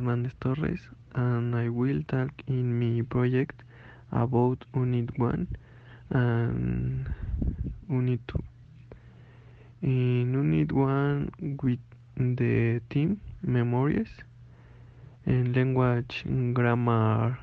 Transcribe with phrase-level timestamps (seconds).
[0.00, 0.80] Hernández Torres
[1.14, 3.62] and I will talk in my project
[4.12, 5.48] about Unit 1
[6.10, 7.12] and
[7.88, 8.38] Unit 2.
[9.82, 11.80] In Unit 1 with
[12.16, 14.10] the theme Memories
[15.26, 16.24] and language
[16.54, 17.36] grammar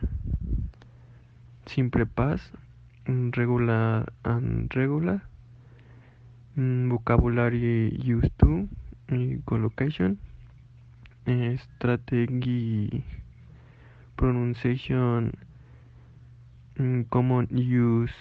[1.65, 2.43] simple past
[3.07, 5.21] regular and regular
[6.57, 8.69] mm, vocabulary used to
[9.45, 10.17] collocation
[11.27, 13.03] strategy
[14.17, 15.31] pronunciation
[16.79, 18.15] mm, common use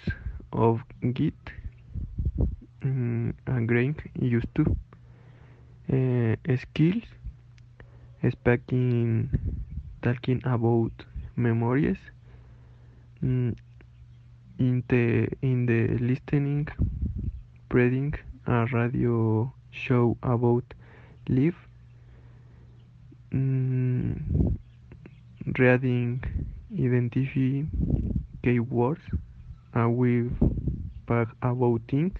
[0.51, 0.81] of
[1.13, 1.33] git
[2.81, 3.33] mm,
[3.67, 4.65] grain used to
[5.91, 7.03] uh, skills
[8.31, 9.29] speaking
[10.01, 10.91] talking about
[11.35, 11.97] memories
[13.23, 13.53] mm,
[14.59, 16.67] in the in the listening
[17.71, 18.13] reading
[18.47, 20.73] a radio show about
[21.29, 21.66] life
[25.59, 26.21] reading
[26.73, 27.63] identify
[28.43, 29.01] keywords
[29.75, 30.31] uh, with
[31.07, 32.13] back about things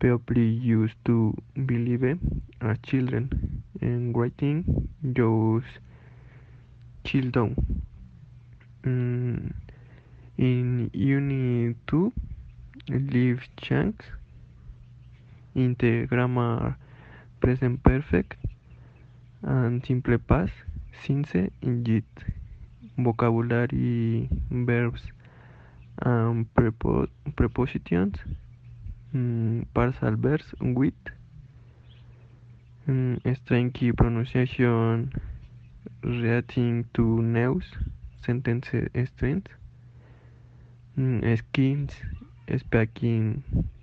[0.00, 1.34] people used to
[1.66, 2.02] believe
[2.60, 5.62] as children and writing those
[7.04, 7.54] children.
[8.84, 9.52] Mm,
[10.38, 12.12] in unit 2
[12.88, 14.04] leave chunks
[15.54, 16.76] in the grammar
[17.40, 18.34] present perfect
[19.42, 20.52] and simple past
[21.04, 22.04] since in
[22.98, 25.02] vocabulary verbs
[26.02, 28.16] and prepo prepositions
[29.14, 30.94] mm, partial verbs with
[32.88, 35.12] mm, strength pronunciation
[36.02, 37.64] reacting to news
[38.24, 38.68] sentence
[39.06, 39.48] strength
[40.98, 41.90] mm, skills
[42.58, 43.42] speaking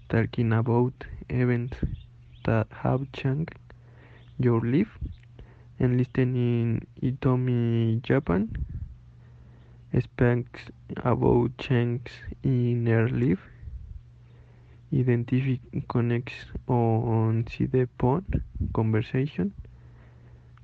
[0.09, 0.93] talking about
[1.29, 1.77] events
[2.45, 3.55] that have changed
[4.39, 4.97] your life
[5.79, 8.49] and listening Itomi Japan
[9.93, 10.61] speaks
[11.03, 12.13] about changes
[12.43, 13.39] in her life
[14.93, 15.57] identify
[15.87, 18.25] connects on the phone
[18.73, 19.53] conversation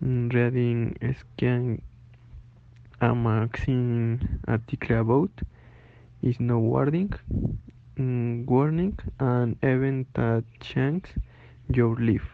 [0.01, 1.81] reading scan
[3.01, 5.31] a magazine article about
[6.21, 7.11] is no warning
[7.97, 11.11] mm, warning and event that changes
[11.69, 12.29] your life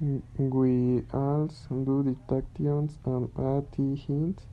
[0.00, 4.44] we also do dictations and add the hints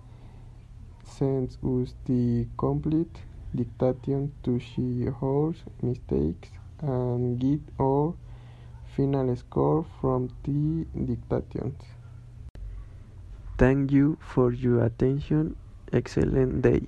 [1.08, 3.24] sends us the complete
[3.56, 6.50] dictation to see our mistakes
[6.82, 8.14] and get our
[8.96, 11.82] final score from the dictations.
[13.58, 15.56] Thank you for your attention.
[15.94, 16.82] Excellent day.